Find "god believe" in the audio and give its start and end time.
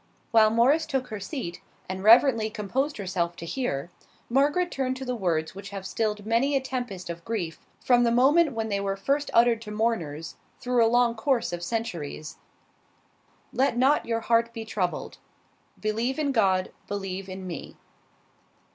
16.31-17.29